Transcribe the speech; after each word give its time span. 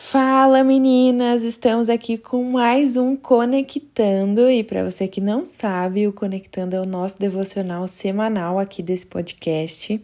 Fala 0.00 0.62
meninas, 0.62 1.42
estamos 1.42 1.90
aqui 1.90 2.16
com 2.16 2.44
mais 2.44 2.96
um 2.96 3.16
Conectando 3.16 4.48
e 4.48 4.62
para 4.62 4.88
você 4.88 5.08
que 5.08 5.20
não 5.20 5.44
sabe, 5.44 6.06
o 6.06 6.12
Conectando 6.12 6.76
é 6.76 6.80
o 6.80 6.86
nosso 6.86 7.18
devocional 7.18 7.86
semanal 7.88 8.60
aqui 8.60 8.80
desse 8.80 9.04
podcast. 9.04 10.00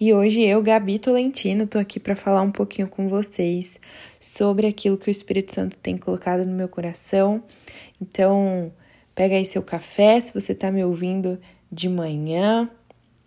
E 0.00 0.12
hoje 0.12 0.42
eu, 0.42 0.60
Gabi 0.60 0.98
Tolentino, 0.98 1.64
tô 1.64 1.78
aqui 1.78 2.00
para 2.00 2.16
falar 2.16 2.42
um 2.42 2.50
pouquinho 2.50 2.88
com 2.88 3.08
vocês 3.08 3.78
sobre 4.18 4.66
aquilo 4.66 4.98
que 4.98 5.08
o 5.08 5.12
Espírito 5.12 5.54
Santo 5.54 5.76
tem 5.78 5.96
colocado 5.96 6.44
no 6.44 6.52
meu 6.52 6.68
coração. 6.68 7.40
Então, 8.02 8.72
pega 9.14 9.36
aí 9.36 9.46
seu 9.46 9.62
café, 9.62 10.20
se 10.20 10.34
você 10.34 10.56
tá 10.56 10.72
me 10.72 10.84
ouvindo 10.84 11.38
de 11.70 11.88
manhã, 11.88 12.68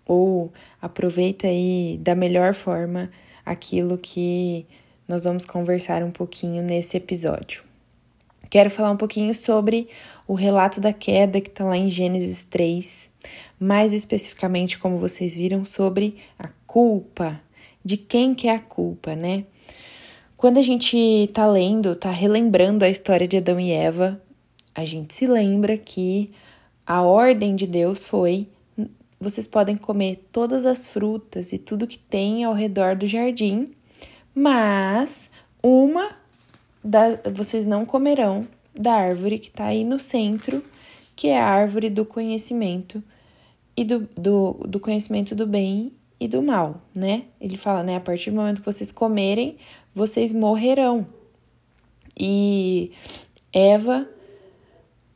ou 0.06 0.52
aproveita 0.82 1.48
aí 1.48 1.98
da 2.04 2.14
melhor 2.14 2.54
forma 2.54 3.10
aquilo 3.46 3.98
que 3.98 4.68
nós 5.10 5.24
vamos 5.24 5.44
conversar 5.44 6.04
um 6.04 6.12
pouquinho 6.12 6.62
nesse 6.62 6.96
episódio. 6.96 7.64
Quero 8.48 8.70
falar 8.70 8.92
um 8.92 8.98
pouquinho 8.98 9.34
sobre 9.34 9.90
o 10.28 10.36
relato 10.36 10.80
da 10.80 10.94
queda 10.94 11.42
que 11.42 11.50
está 11.50 11.66
lá 11.66 11.76
em 11.76 11.90
Gênesis 11.90 12.44
3, 12.44 13.12
mais 13.60 13.92
especificamente, 13.92 14.78
como 14.78 15.00
vocês 15.00 15.34
viram, 15.34 15.66
sobre 15.66 16.18
a 16.38 16.50
culpa. 16.68 17.42
De 17.84 17.98
quem 17.98 18.36
que 18.36 18.48
é 18.48 18.54
a 18.54 18.60
culpa, 18.60 19.16
né? 19.16 19.46
Quando 20.38 20.60
a 20.60 20.62
gente 20.62 20.96
está 20.96 21.48
lendo, 21.48 21.94
está 21.94 22.12
relembrando 22.12 22.86
a 22.86 22.90
história 22.90 23.28
de 23.28 23.38
Adão 23.38 23.60
e 23.60 23.72
Eva, 23.72 24.22
a 24.76 24.86
gente 24.86 25.14
se 25.16 25.26
lembra 25.26 25.76
que 25.76 26.32
a 26.86 27.02
ordem 27.02 27.56
de 27.56 27.66
Deus 27.66 28.06
foi: 28.06 28.48
vocês 29.20 29.48
podem 29.48 29.76
comer 29.76 30.28
todas 30.32 30.66
as 30.66 30.86
frutas 30.86 31.52
e 31.52 31.58
tudo 31.58 31.88
que 31.88 31.98
tem 31.98 32.44
ao 32.44 32.54
redor 32.54 32.96
do 32.96 33.08
jardim, 33.08 33.72
mas 34.40 35.30
uma 35.62 36.12
da, 36.84 37.20
vocês 37.34 37.66
não 37.66 37.86
comerão 37.86 38.48
da 38.74 38.94
árvore 38.94 39.38
que 39.38 39.50
está 39.50 39.66
aí 39.66 39.84
no 39.84 40.00
centro, 40.00 40.64
que 41.16 41.28
é 41.28 41.38
a 41.38 41.46
árvore 41.46 41.90
do 41.90 42.06
conhecimento 42.06 43.04
e 43.76 43.84
do, 43.84 44.08
do, 44.16 44.54
do 44.66 44.80
conhecimento 44.80 45.36
do 45.36 45.46
bem 45.46 45.92
e 46.18 46.28
do 46.28 46.42
mal, 46.42 46.82
né? 46.96 47.24
Ele 47.40 47.58
fala, 47.58 47.84
né? 47.84 47.98
A 47.98 48.00
partir 48.00 48.32
do 48.32 48.38
momento 48.38 48.62
que 48.62 48.66
vocês 48.66 48.92
comerem, 48.92 49.58
vocês 49.94 50.32
morrerão. 50.32 51.06
E 52.18 52.92
Eva 53.52 54.08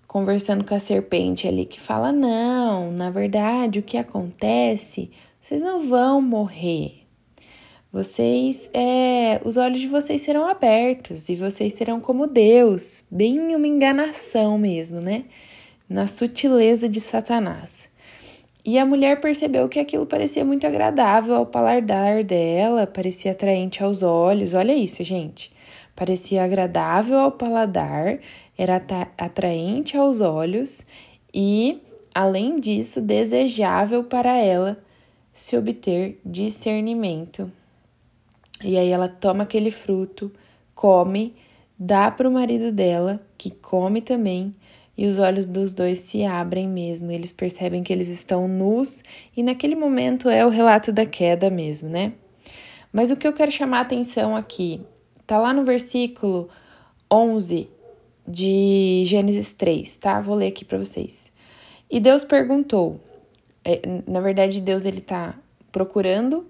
conversando 0.08 0.66
com 0.66 0.76
a 0.76 0.80
serpente 0.80 1.48
ali 1.48 1.66
que 1.66 1.80
fala: 1.80 2.12
"Não, 2.12 2.92
na 2.92 3.10
verdade, 3.10 3.80
o 3.80 3.84
que 3.84 3.98
acontece? 3.98 5.12
Vocês 5.40 5.62
não 5.62 5.88
vão 5.88 6.22
morrer. 6.22 7.03
Vocês, 7.94 8.72
é, 8.74 9.40
os 9.46 9.56
olhos 9.56 9.80
de 9.80 9.88
vocês 9.88 10.24
serão 10.24 10.50
abertos 10.50 11.30
e 11.30 11.36
vocês 11.36 11.74
serão 11.74 12.02
como 12.02 12.26
Deus, 12.26 13.06
bem 13.12 13.56
uma 13.56 13.68
enganação 13.68 14.58
mesmo, 14.58 15.00
né? 15.00 15.26
Na 15.88 16.08
sutileza 16.08 16.90
de 16.90 17.00
Satanás. 17.00 17.88
E 18.66 18.80
a 18.80 18.86
mulher 18.86 19.22
percebeu 19.22 19.70
que 19.70 19.78
aquilo 19.78 20.08
parecia 20.08 20.44
muito 20.44 20.66
agradável 20.66 21.36
ao 21.36 21.46
paladar 21.46 22.24
dela, 22.24 22.88
parecia 22.88 23.32
atraente 23.32 23.84
aos 23.84 24.02
olhos. 24.02 24.56
Olha 24.56 24.74
isso, 24.74 25.04
gente. 25.04 25.54
Parecia 25.96 26.44
agradável 26.44 27.20
ao 27.20 27.32
paladar, 27.32 28.18
era 28.58 28.82
atraente 29.20 29.96
aos 29.96 30.20
olhos 30.20 30.84
e, 31.32 31.80
além 32.12 32.60
disso, 32.60 33.00
desejável 33.00 34.04
para 34.04 34.36
ela 34.36 34.84
se 35.32 35.56
obter 35.56 36.20
discernimento 36.26 37.52
e 38.62 38.78
aí 38.78 38.90
ela 38.90 39.08
toma 39.08 39.44
aquele 39.44 39.72
fruto, 39.72 40.32
come, 40.76 41.36
dá 41.78 42.12
para 42.12 42.28
o 42.28 42.32
marido 42.32 42.72
dela, 42.72 43.22
que 43.38 43.50
come 43.50 44.02
também, 44.02 44.54
e 44.98 45.08
os 45.08 45.18
olhos 45.18 45.46
dos 45.46 45.73
dois 45.73 46.00
se 46.00 46.23
abrem 46.23 46.68
mesmo. 46.68 47.12
Eles 47.12 47.31
percebem 47.31 47.84
que 47.84 47.92
eles 47.92 48.09
estão 48.09 48.48
nus, 48.48 49.03
e 49.36 49.41
naquele 49.41 49.75
momento 49.75 50.30
é 50.30 50.46
o 50.46 50.50
relato 50.50 50.91
da 50.91 51.06
queda 51.06 51.50
mesmo, 51.50 51.90
né? 51.90 52.14
Mas 52.91 53.09
o 53.09 53.16
que 53.16 53.28
eu 53.28 53.34
quero 53.34 53.52
chamar 53.52 53.80
a 53.80 53.81
atenção 53.81 54.36
aqui, 54.36 54.81
tá 55.25 55.40
lá 55.40 55.53
no 55.53 55.64
versículo 55.64 56.50
11 57.12 57.70
de 58.28 59.03
Gênesis 59.06 59.53
3, 59.53 59.96
tá? 59.97 60.22
Vou 60.22 60.35
ler 60.35 60.47
aqui 60.47 60.64
para 60.64 60.78
vocês. 60.78 61.31
E 61.90 62.00
Deus 62.00 62.24
perguntou, 62.24 63.00
é, 63.66 63.81
na 64.08 64.20
verdade 64.20 64.62
Deus 64.62 64.85
ele 64.85 65.02
tá 65.02 65.38
procurando 65.72 66.46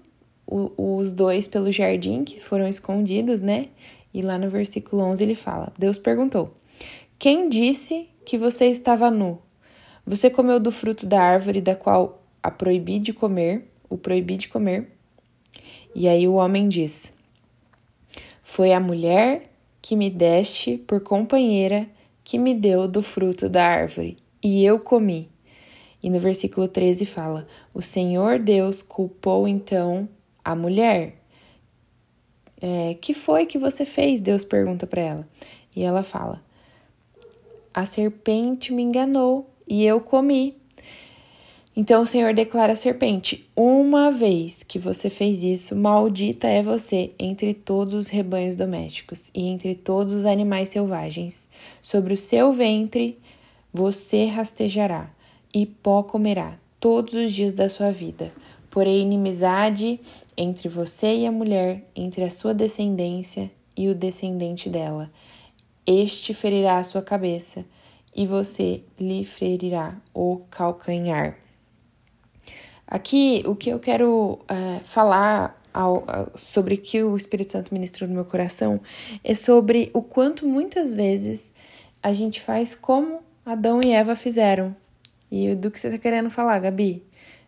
o, 0.46 0.98
os 0.98 1.12
dois 1.12 1.46
pelo 1.46 1.72
jardim 1.72 2.24
que 2.24 2.40
foram 2.40 2.68
escondidos, 2.68 3.40
né? 3.40 3.68
E 4.12 4.22
lá 4.22 4.38
no 4.38 4.48
versículo 4.48 5.02
11 5.02 5.24
ele 5.24 5.34
fala: 5.34 5.72
Deus 5.78 5.98
perguntou: 5.98 6.54
Quem 7.18 7.48
disse 7.48 8.08
que 8.24 8.38
você 8.38 8.66
estava 8.66 9.10
nu? 9.10 9.38
Você 10.06 10.28
comeu 10.28 10.60
do 10.60 10.70
fruto 10.70 11.06
da 11.06 11.20
árvore 11.20 11.60
da 11.60 11.74
qual 11.74 12.22
a 12.42 12.50
proibi 12.50 12.98
de 12.98 13.12
comer, 13.12 13.70
o 13.88 13.96
proibi 13.96 14.36
de 14.36 14.48
comer? 14.48 14.90
E 15.94 16.06
aí 16.08 16.28
o 16.28 16.34
homem 16.34 16.68
diz: 16.68 17.12
Foi 18.42 18.72
a 18.72 18.80
mulher 18.80 19.50
que 19.80 19.96
me 19.96 20.10
deste 20.10 20.78
por 20.78 21.00
companheira 21.00 21.86
que 22.22 22.38
me 22.38 22.54
deu 22.54 22.88
do 22.88 23.02
fruto 23.02 23.50
da 23.50 23.66
árvore, 23.66 24.16
e 24.42 24.64
eu 24.64 24.78
comi. 24.78 25.28
E 26.02 26.08
no 26.08 26.18
versículo 26.18 26.66
13 26.66 27.04
fala: 27.04 27.46
O 27.74 27.82
Senhor 27.82 28.38
Deus 28.38 28.82
culpou 28.82 29.46
então 29.46 30.08
a 30.44 30.54
mulher. 30.54 31.14
É, 32.60 32.94
que 33.00 33.14
foi 33.14 33.46
que 33.46 33.58
você 33.58 33.84
fez? 33.84 34.20
Deus 34.20 34.44
pergunta 34.44 34.86
para 34.86 35.02
ela. 35.02 35.28
E 35.74 35.82
ela 35.82 36.02
fala: 36.02 36.42
A 37.72 37.84
serpente 37.86 38.72
me 38.72 38.82
enganou 38.82 39.50
e 39.66 39.84
eu 39.84 40.00
comi. 40.00 40.56
Então 41.76 42.02
o 42.02 42.06
Senhor 42.06 42.32
declara 42.32 42.74
à 42.74 42.76
serpente: 42.76 43.48
Uma 43.56 44.10
vez 44.10 44.62
que 44.62 44.78
você 44.78 45.10
fez 45.10 45.42
isso, 45.42 45.74
maldita 45.74 46.46
é 46.46 46.62
você 46.62 47.12
entre 47.18 47.52
todos 47.52 47.94
os 47.94 48.08
rebanhos 48.08 48.54
domésticos 48.54 49.30
e 49.34 49.46
entre 49.46 49.74
todos 49.74 50.12
os 50.12 50.24
animais 50.24 50.68
selvagens. 50.68 51.48
Sobre 51.82 52.14
o 52.14 52.16
seu 52.16 52.52
ventre 52.52 53.18
você 53.72 54.26
rastejará 54.26 55.10
e 55.52 55.66
pó 55.66 56.04
comerá 56.04 56.56
todos 56.78 57.14
os 57.14 57.32
dias 57.32 57.52
da 57.52 57.68
sua 57.68 57.90
vida 57.90 58.32
porém 58.74 59.02
inimizade 59.02 60.00
entre 60.36 60.68
você 60.68 61.14
e 61.18 61.26
a 61.28 61.30
mulher, 61.30 61.88
entre 61.94 62.24
a 62.24 62.28
sua 62.28 62.52
descendência 62.52 63.48
e 63.76 63.88
o 63.88 63.94
descendente 63.94 64.68
dela. 64.68 65.12
Este 65.86 66.34
ferirá 66.34 66.78
a 66.78 66.82
sua 66.82 67.00
cabeça 67.00 67.64
e 68.12 68.26
você 68.26 68.82
lhe 68.98 69.24
ferirá 69.24 69.96
o 70.12 70.40
calcanhar. 70.50 71.38
Aqui, 72.84 73.44
o 73.46 73.54
que 73.54 73.70
eu 73.70 73.78
quero 73.78 74.40
uh, 74.50 74.80
falar 74.82 75.62
ao, 75.72 76.02
ao, 76.08 76.32
sobre 76.36 76.76
que 76.76 77.00
o 77.00 77.16
Espírito 77.16 77.52
Santo 77.52 77.72
ministrou 77.72 78.08
no 78.08 78.14
meu 78.16 78.24
coração 78.24 78.80
é 79.22 79.36
sobre 79.36 79.88
o 79.94 80.02
quanto 80.02 80.48
muitas 80.48 80.92
vezes 80.92 81.54
a 82.02 82.12
gente 82.12 82.40
faz 82.40 82.74
como 82.74 83.20
Adão 83.46 83.80
e 83.84 83.92
Eva 83.92 84.16
fizeram. 84.16 84.74
E 85.30 85.54
do 85.54 85.70
que 85.70 85.78
você 85.78 85.86
está 85.86 85.98
querendo 85.98 86.28
falar, 86.28 86.58
Gabi? 86.58 87.04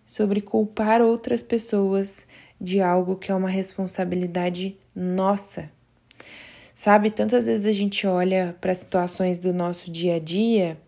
Sobre 0.06 0.40
culpar 0.40 1.02
outras 1.02 1.42
pessoas 1.42 2.26
de 2.60 2.80
algo 2.80 3.16
que 3.16 3.30
é 3.30 3.34
uma 3.34 3.50
responsabilidade 3.50 4.76
nossa. 4.94 5.70
Sabe, 6.74 7.10
tantas 7.10 7.46
vezes 7.46 7.66
a 7.66 7.72
gente 7.72 8.06
olha 8.06 8.56
para 8.60 8.72
situações 8.72 9.38
do 9.38 9.52
nosso 9.52 9.90
dia 9.90 10.16
a 10.16 10.18
dia 10.18 10.78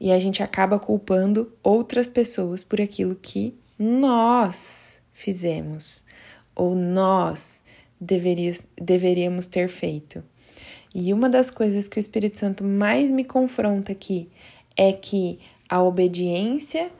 e 0.00 0.10
a 0.10 0.18
gente 0.18 0.42
acaba 0.42 0.78
culpando 0.78 1.52
outras 1.62 2.08
pessoas 2.08 2.64
por 2.64 2.80
aquilo 2.80 3.14
que 3.14 3.54
nós 3.78 5.02
fizemos 5.12 6.04
ou 6.54 6.74
nós 6.74 7.62
deveríamos, 8.00 8.66
deveríamos 8.80 9.46
ter 9.46 9.68
feito. 9.68 10.24
E 10.94 11.12
uma 11.12 11.28
das 11.28 11.50
coisas 11.50 11.86
que 11.86 11.98
o 11.98 12.00
Espírito 12.00 12.38
Santo 12.38 12.64
mais 12.64 13.10
me 13.10 13.24
confronta 13.24 13.92
aqui 13.92 14.28
é 14.76 14.92
que 14.92 15.38
a 15.68 15.82
obediência 15.82 16.90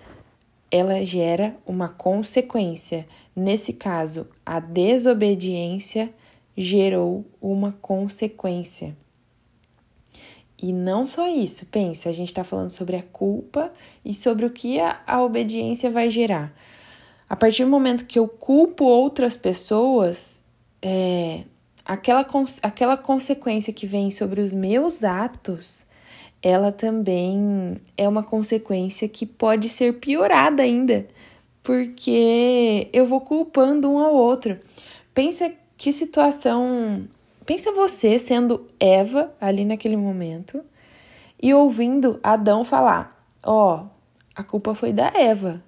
ela 0.71 1.05
gera 1.05 1.57
uma 1.67 1.89
consequência. 1.89 3.07
Nesse 3.35 3.73
caso, 3.73 4.29
a 4.45 4.61
desobediência 4.61 6.13
gerou 6.57 7.25
uma 7.41 7.73
consequência. 7.73 8.97
E 10.63 10.73
não 10.73 11.07
só 11.07 11.27
isso, 11.27 11.67
pensa, 11.67 12.09
a 12.09 12.13
gente 12.13 12.29
está 12.29 12.45
falando 12.45 12.71
sobre 12.71 12.97
a 12.97 13.03
culpa 13.03 13.73
e 14.05 14.13
sobre 14.13 14.45
o 14.45 14.51
que 14.51 14.79
a, 14.79 15.01
a 15.07 15.23
obediência 15.23 15.91
vai 15.91 16.11
gerar. 16.11 16.53
A 17.29 17.35
partir 17.35 17.65
do 17.65 17.71
momento 17.71 18.05
que 18.05 18.19
eu 18.19 18.29
culpo 18.29 18.85
outras 18.85 19.37
pessoas, 19.37 20.45
é, 20.83 21.45
aquela, 21.85 22.27
aquela 22.63 22.97
consequência 22.97 23.73
que 23.73 23.87
vem 23.87 24.11
sobre 24.11 24.41
os 24.41 24.53
meus 24.53 25.03
atos 25.03 25.87
ela 26.43 26.73
também 26.73 27.77
é 27.97 28.09
uma 28.09 28.23
consequência 28.23 29.09
que 29.09 29.27
pode 29.27 29.69
ser 29.69 29.95
piorada 29.95 30.63
ainda, 30.63 31.07
porque 31.63 32.89
eu 32.93 33.05
vou 33.05 33.21
culpando 33.21 33.91
um 33.91 33.99
ao 33.99 34.15
outro. 34.15 34.59
Pensa 35.13 35.53
que 35.77 35.93
situação, 35.93 37.07
Pensa 37.51 37.73
você 37.73 38.17
sendo 38.17 38.65
Eva 38.79 39.35
ali 39.41 39.65
naquele 39.65 39.97
momento 39.97 40.63
e 41.43 41.53
ouvindo 41.53 42.21
Adão 42.23 42.65
falar: 42.65 43.27
Ó, 43.43 43.75
oh, 43.75 43.87
a 44.37 44.45
culpa 44.45 44.73
foi 44.73 44.93
da 44.93 45.11
Eva, 45.17 45.61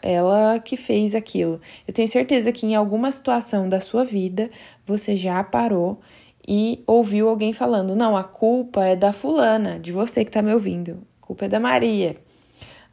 ela 0.00 0.58
que 0.58 0.78
fez 0.78 1.14
aquilo. 1.14 1.60
Eu 1.86 1.92
tenho 1.92 2.08
certeza 2.08 2.50
que 2.52 2.64
em 2.64 2.74
alguma 2.74 3.10
situação 3.10 3.68
da 3.68 3.80
sua 3.80 4.02
vida 4.02 4.50
você 4.86 5.14
já 5.14 5.44
parou 5.44 6.00
e 6.46 6.82
ouviu 6.86 7.28
alguém 7.28 7.52
falando: 7.52 7.96
Não, 7.96 8.16
a 8.16 8.24
culpa 8.24 8.84
é 8.84 8.96
da 8.96 9.12
fulana, 9.12 9.78
de 9.78 9.92
você 9.92 10.24
que 10.24 10.30
tá 10.30 10.42
me 10.42 10.52
ouvindo, 10.52 11.02
a 11.22 11.26
culpa 11.26 11.46
é 11.46 11.48
da 11.48 11.60
Maria, 11.60 12.16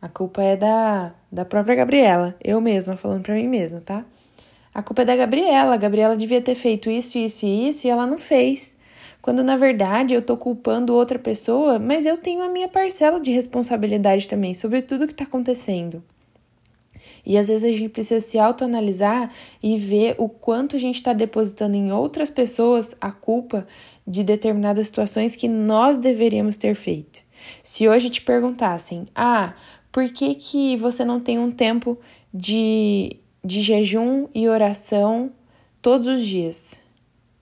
a 0.01 0.09
culpa 0.09 0.41
é 0.41 0.55
da, 0.55 1.13
da 1.31 1.45
própria 1.45 1.75
Gabriela, 1.75 2.35
eu 2.43 2.59
mesma 2.59 2.97
falando 2.97 3.23
pra 3.23 3.35
mim 3.35 3.47
mesma, 3.47 3.81
tá? 3.81 4.03
A 4.73 4.81
culpa 4.81 5.03
é 5.03 5.05
da 5.05 5.15
Gabriela, 5.15 5.75
a 5.75 5.77
Gabriela 5.77 6.17
devia 6.17 6.41
ter 6.41 6.55
feito 6.55 6.89
isso, 6.89 7.17
isso 7.17 7.45
e 7.45 7.69
isso 7.69 7.85
e 7.85 7.89
ela 7.89 8.07
não 8.07 8.17
fez. 8.17 8.75
Quando 9.21 9.43
na 9.43 9.55
verdade 9.55 10.13
eu 10.13 10.21
tô 10.21 10.35
culpando 10.35 10.95
outra 10.95 11.19
pessoa, 11.19 11.77
mas 11.77 12.05
eu 12.05 12.17
tenho 12.17 12.41
a 12.41 12.49
minha 12.49 12.67
parcela 12.67 13.19
de 13.19 13.31
responsabilidade 13.31 14.27
também 14.27 14.53
sobre 14.53 14.81
tudo 14.81 15.07
que 15.07 15.13
tá 15.13 15.23
acontecendo. 15.23 16.03
E 17.25 17.37
às 17.37 17.47
vezes 17.47 17.63
a 17.63 17.71
gente 17.71 17.89
precisa 17.89 18.19
se 18.19 18.37
autoanalisar 18.37 19.31
e 19.61 19.77
ver 19.77 20.15
o 20.17 20.27
quanto 20.27 20.75
a 20.75 20.79
gente 20.79 20.95
está 20.95 21.13
depositando 21.13 21.75
em 21.75 21.91
outras 21.91 22.29
pessoas 22.29 22.95
a 22.99 23.11
culpa 23.11 23.67
de 24.05 24.23
determinadas 24.23 24.87
situações 24.87 25.35
que 25.35 25.47
nós 25.47 25.97
deveríamos 25.97 26.57
ter 26.57 26.75
feito. 26.75 27.21
Se 27.61 27.87
hoje 27.87 28.09
te 28.09 28.21
perguntassem, 28.21 29.05
ah, 29.15 29.53
por 29.91 30.09
que, 30.09 30.35
que 30.35 30.75
você 30.77 31.05
não 31.05 31.19
tem 31.19 31.39
um 31.39 31.51
tempo 31.51 31.97
de, 32.33 33.17
de 33.43 33.61
jejum 33.61 34.27
e 34.33 34.47
oração 34.49 35.31
todos 35.81 36.07
os 36.07 36.25
dias? 36.25 36.81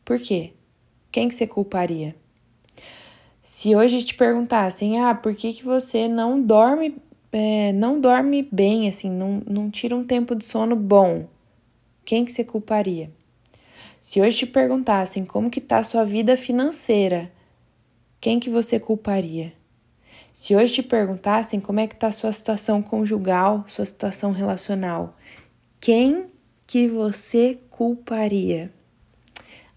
Por 0.04 0.20
quê? 0.20 0.52
Quem 1.12 1.28
que 1.28 1.36
você 1.36 1.48
culparia? 1.48 2.16
Se 3.42 3.76
hoje 3.76 4.04
te 4.04 4.14
perguntassem, 4.14 5.00
ah, 5.02 5.16
por 5.16 5.34
que, 5.34 5.54
que 5.54 5.64
você 5.64 6.08
não 6.08 6.42
dorme 6.42 6.96
é, 7.32 7.72
não 7.74 8.00
dorme 8.00 8.48
bem, 8.52 8.88
assim, 8.88 9.10
não, 9.10 9.42
não 9.48 9.70
tira 9.70 9.96
um 9.96 10.04
tempo 10.04 10.36
de 10.36 10.46
sono 10.46 10.76
bom, 10.76 11.28
quem 12.04 12.26
que 12.26 12.32
você 12.32 12.44
culparia? 12.44 13.12
Se 14.02 14.20
hoje 14.20 14.40
te 14.40 14.46
perguntassem 14.48 15.24
como 15.24 15.50
que 15.50 15.62
tá 15.62 15.78
a 15.78 15.84
sua 15.84 16.04
vida 16.04 16.36
financeira, 16.36 17.32
quem 18.20 18.40
que 18.40 18.50
você 18.50 18.80
culparia? 18.80 19.54
Se 20.34 20.56
hoje 20.56 20.74
te 20.76 20.84
perguntassem 20.84 21.60
como 21.60 21.80
é 21.80 21.88
que 21.88 21.96
tá 21.96 22.08
a 22.08 22.12
sua 22.12 22.32
situação 22.32 22.82
conjugal, 22.82 23.66
sua 23.68 23.86
situação 23.86 24.32
relacional, 24.32 25.16
quem 25.80 26.28
que 26.66 26.88
você 26.88 27.60
culparia? 27.70 28.72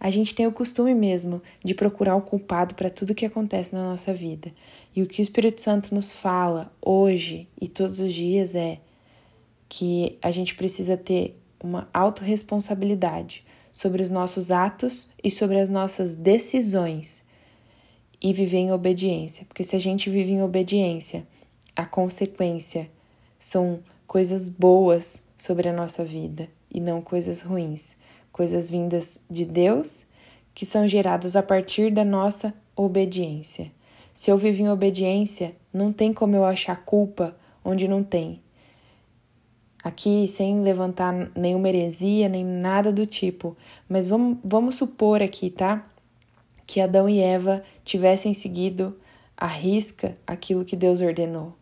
A 0.04 0.10
gente 0.10 0.34
tem 0.34 0.46
o 0.46 0.52
costume 0.52 0.94
mesmo 0.94 1.40
de 1.64 1.74
procurar 1.74 2.14
o 2.14 2.20
culpado 2.20 2.74
para 2.74 2.90
tudo 2.90 3.14
que 3.14 3.24
acontece 3.24 3.74
na 3.74 3.82
nossa 3.88 4.12
vida. 4.12 4.52
E 4.94 5.02
o 5.02 5.06
que 5.06 5.18
o 5.18 5.22
Espírito 5.22 5.62
Santo 5.62 5.94
nos 5.94 6.12
fala 6.12 6.70
hoje 6.82 7.48
e 7.58 7.66
todos 7.66 8.00
os 8.00 8.12
dias 8.12 8.54
é 8.54 8.80
que 9.66 10.18
a 10.20 10.30
gente 10.30 10.56
precisa 10.56 10.94
ter 10.94 11.40
uma 11.58 11.88
autorresponsabilidade 11.90 13.46
sobre 13.72 14.02
os 14.02 14.10
nossos 14.10 14.50
atos 14.50 15.08
e 15.22 15.30
sobre 15.30 15.58
as 15.58 15.70
nossas 15.70 16.14
decisões 16.14 17.24
e 18.20 18.30
viver 18.30 18.58
em 18.58 18.72
obediência. 18.72 19.46
Porque 19.46 19.64
se 19.64 19.74
a 19.74 19.80
gente 19.80 20.10
vive 20.10 20.32
em 20.32 20.42
obediência, 20.42 21.26
a 21.74 21.86
consequência 21.86 22.90
são 23.38 23.80
coisas 24.06 24.50
boas 24.50 25.22
sobre 25.38 25.66
a 25.66 25.72
nossa 25.72 26.04
vida 26.04 26.46
e 26.70 26.78
não 26.78 27.00
coisas 27.00 27.40
ruins 27.40 27.96
coisas 28.34 28.68
vindas 28.68 29.20
de 29.30 29.44
Deus 29.44 30.04
que 30.52 30.66
são 30.66 30.88
geradas 30.88 31.36
a 31.36 31.42
partir 31.42 31.92
da 31.92 32.04
nossa 32.04 32.52
obediência. 32.74 33.70
Se 34.12 34.28
eu 34.28 34.36
vivo 34.36 34.60
em 34.60 34.68
obediência, 34.68 35.54
não 35.72 35.92
tem 35.92 36.12
como 36.12 36.34
eu 36.34 36.44
achar 36.44 36.84
culpa 36.84 37.36
onde 37.64 37.86
não 37.86 38.02
tem. 38.02 38.42
Aqui, 39.84 40.26
sem 40.26 40.62
levantar 40.62 41.12
nenhuma 41.36 41.68
heresia, 41.68 42.28
nem 42.28 42.44
nada 42.44 42.92
do 42.92 43.06
tipo, 43.06 43.56
mas 43.88 44.08
vamos, 44.08 44.38
vamos 44.42 44.74
supor 44.74 45.22
aqui, 45.22 45.48
tá? 45.48 45.86
Que 46.66 46.80
Adão 46.80 47.08
e 47.08 47.20
Eva 47.20 47.62
tivessem 47.84 48.34
seguido 48.34 48.98
à 49.36 49.46
risca 49.46 50.18
aquilo 50.26 50.64
que 50.64 50.74
Deus 50.74 51.00
ordenou. 51.00 51.54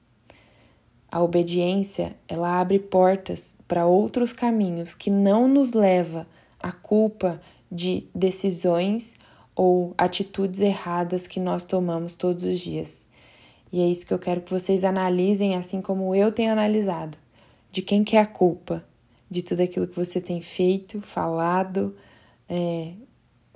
A 1.10 1.22
obediência, 1.22 2.16
ela 2.26 2.58
abre 2.58 2.78
portas 2.78 3.54
para 3.68 3.84
outros 3.84 4.32
caminhos 4.32 4.94
que 4.94 5.10
não 5.10 5.46
nos 5.46 5.74
leva 5.74 6.26
a 6.62 6.72
culpa 6.72 7.40
de 7.70 8.06
decisões 8.14 9.16
ou 9.54 9.94
atitudes 9.98 10.60
erradas 10.60 11.26
que 11.26 11.40
nós 11.40 11.64
tomamos 11.64 12.14
todos 12.14 12.44
os 12.44 12.58
dias. 12.60 13.06
E 13.72 13.80
é 13.80 13.86
isso 13.86 14.06
que 14.06 14.12
eu 14.12 14.18
quero 14.18 14.42
que 14.42 14.50
vocês 14.50 14.84
analisem, 14.84 15.56
assim 15.56 15.80
como 15.80 16.14
eu 16.14 16.30
tenho 16.30 16.52
analisado. 16.52 17.16
De 17.70 17.80
quem 17.80 18.04
que 18.04 18.16
é 18.16 18.20
a 18.20 18.26
culpa? 18.26 18.84
De 19.30 19.42
tudo 19.42 19.62
aquilo 19.62 19.88
que 19.88 19.96
você 19.96 20.20
tem 20.20 20.42
feito, 20.42 21.00
falado, 21.00 21.96
é, 22.48 22.92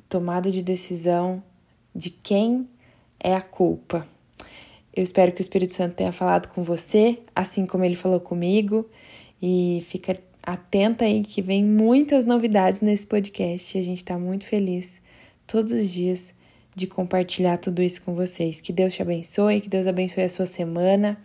tomado 0.08 0.50
de 0.50 0.62
decisão. 0.62 1.42
De 1.94 2.08
quem 2.08 2.66
é 3.20 3.34
a 3.34 3.42
culpa? 3.42 4.06
Eu 4.94 5.02
espero 5.02 5.32
que 5.32 5.40
o 5.40 5.42
Espírito 5.42 5.74
Santo 5.74 5.94
tenha 5.94 6.12
falado 6.12 6.48
com 6.48 6.62
você, 6.62 7.18
assim 7.34 7.66
como 7.66 7.84
ele 7.84 7.96
falou 7.96 8.18
comigo. 8.18 8.88
E 9.40 9.84
fica 9.86 10.18
atenta 10.46 11.04
aí 11.04 11.22
que 11.24 11.42
vem 11.42 11.64
muitas 11.64 12.24
novidades 12.24 12.80
nesse 12.80 13.04
podcast 13.04 13.76
a 13.76 13.82
gente 13.82 13.98
está 13.98 14.16
muito 14.16 14.46
feliz 14.46 15.00
todos 15.46 15.72
os 15.72 15.90
dias 15.90 16.32
de 16.74 16.86
compartilhar 16.86 17.56
tudo 17.56 17.82
isso 17.82 18.02
com 18.02 18.14
vocês. 18.14 18.60
Que 18.60 18.72
Deus 18.72 18.94
te 18.94 19.02
abençoe, 19.02 19.60
que 19.60 19.68
Deus 19.68 19.86
abençoe 19.86 20.24
a 20.24 20.28
sua 20.28 20.46
semana 20.46 21.18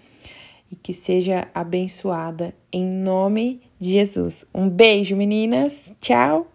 e 0.71 0.75
que 0.75 0.93
seja 0.93 1.47
abençoada 1.53 2.53
em 2.71 2.85
nome 2.85 3.61
de 3.77 3.89
Jesus. 3.89 4.45
Um 4.55 4.69
beijo, 4.69 5.15
meninas. 5.15 5.91
Tchau. 5.99 6.50